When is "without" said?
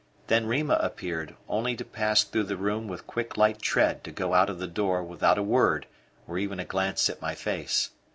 5.03-5.37